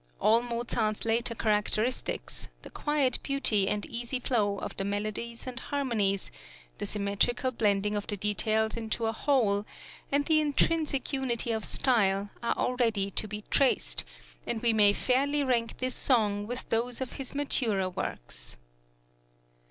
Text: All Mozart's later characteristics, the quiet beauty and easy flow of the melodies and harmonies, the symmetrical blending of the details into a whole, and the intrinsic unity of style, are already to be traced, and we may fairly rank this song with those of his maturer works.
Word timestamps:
All 0.19 0.41
Mozart's 0.41 1.05
later 1.05 1.35
characteristics, 1.35 2.47
the 2.63 2.71
quiet 2.71 3.19
beauty 3.21 3.67
and 3.67 3.85
easy 3.85 4.19
flow 4.19 4.57
of 4.57 4.75
the 4.75 4.83
melodies 4.83 5.45
and 5.45 5.59
harmonies, 5.59 6.31
the 6.79 6.87
symmetrical 6.87 7.51
blending 7.51 7.95
of 7.95 8.07
the 8.07 8.17
details 8.17 8.75
into 8.75 9.05
a 9.05 9.11
whole, 9.11 9.63
and 10.11 10.25
the 10.25 10.39
intrinsic 10.41 11.13
unity 11.13 11.51
of 11.51 11.65
style, 11.65 12.31
are 12.41 12.57
already 12.57 13.11
to 13.11 13.27
be 13.27 13.43
traced, 13.51 14.03
and 14.47 14.63
we 14.63 14.73
may 14.73 14.91
fairly 14.91 15.43
rank 15.43 15.77
this 15.77 15.93
song 15.93 16.47
with 16.47 16.67
those 16.69 16.99
of 16.99 17.11
his 17.13 17.35
maturer 17.35 17.87
works. 17.87 18.57